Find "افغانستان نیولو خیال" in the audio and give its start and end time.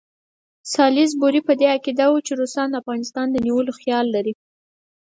2.81-4.05